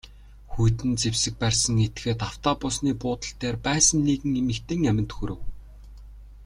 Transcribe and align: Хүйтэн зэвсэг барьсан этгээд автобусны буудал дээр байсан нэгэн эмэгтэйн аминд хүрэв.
Хүйтэн 0.51 0.91
зэвсэг 1.01 1.33
барьсан 1.41 1.75
этгээд 1.85 2.19
автобусны 2.29 2.91
буудал 3.01 3.33
дээр 3.41 3.57
байсан 3.67 3.99
нэгэн 4.07 4.33
эмэгтэйн 4.41 4.83
аминд 4.91 5.11
хүрэв. 5.15 5.39